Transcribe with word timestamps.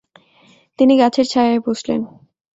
তিনি 0.79 0.93
গাছের 1.01 1.25
ছায়ায় 1.31 1.61
বসলেন। 1.67 2.01